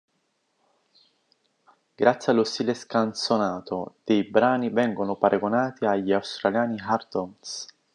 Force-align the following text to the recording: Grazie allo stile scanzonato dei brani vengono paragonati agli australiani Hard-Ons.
Grazie 1.95 2.31
allo 2.31 2.43
stile 2.43 2.73
scanzonato 2.73 3.97
dei 4.03 4.23
brani 4.23 4.71
vengono 4.71 5.15
paragonati 5.15 5.85
agli 5.85 6.11
australiani 6.11 6.79
Hard-Ons. 6.79 7.67